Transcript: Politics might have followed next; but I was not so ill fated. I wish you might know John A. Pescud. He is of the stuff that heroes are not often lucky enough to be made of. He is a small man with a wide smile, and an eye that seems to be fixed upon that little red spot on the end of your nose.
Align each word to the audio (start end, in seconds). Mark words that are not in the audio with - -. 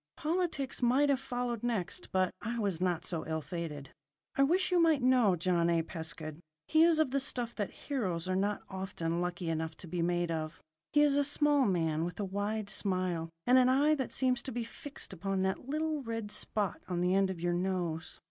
Politics 0.17 0.81
might 0.81 1.09
have 1.09 1.19
followed 1.19 1.61
next; 1.61 2.11
but 2.11 2.33
I 2.41 2.57
was 2.57 2.81
not 2.81 3.05
so 3.05 3.23
ill 3.27 3.43
fated. 3.43 3.91
I 4.35 4.41
wish 4.41 4.71
you 4.71 4.81
might 4.81 5.03
know 5.03 5.35
John 5.35 5.69
A. 5.69 5.83
Pescud. 5.83 6.39
He 6.67 6.81
is 6.81 6.97
of 6.97 7.11
the 7.11 7.19
stuff 7.19 7.53
that 7.53 7.69
heroes 7.69 8.27
are 8.27 8.35
not 8.35 8.63
often 8.67 9.21
lucky 9.21 9.47
enough 9.47 9.77
to 9.77 9.87
be 9.87 10.01
made 10.01 10.31
of. 10.31 10.59
He 10.91 11.03
is 11.03 11.17
a 11.17 11.23
small 11.23 11.65
man 11.67 12.03
with 12.03 12.19
a 12.19 12.25
wide 12.25 12.67
smile, 12.67 13.29
and 13.45 13.59
an 13.59 13.69
eye 13.69 13.93
that 13.93 14.11
seems 14.11 14.41
to 14.41 14.51
be 14.51 14.63
fixed 14.63 15.13
upon 15.13 15.43
that 15.43 15.69
little 15.69 16.01
red 16.01 16.31
spot 16.31 16.81
on 16.87 17.01
the 17.01 17.13
end 17.13 17.29
of 17.29 17.39
your 17.39 17.53
nose. 17.53 18.19